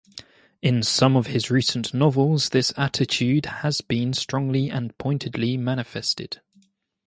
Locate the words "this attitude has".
2.49-3.81